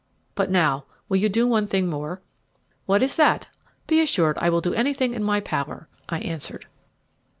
But 0.33 0.49
now, 0.49 0.85
will 1.07 1.17
you 1.17 1.29
do 1.29 1.45
one 1.45 1.67
thing 1.67 1.87
more?" 1.87 2.23
"What 2.87 3.03
is 3.03 3.17
that? 3.17 3.49
Be 3.85 4.01
assured 4.01 4.35
I 4.41 4.49
will 4.49 4.59
do 4.59 4.73
anything 4.73 5.13
in 5.13 5.23
my 5.23 5.39
power," 5.41 5.87
I 6.09 6.17
answered. 6.21 6.65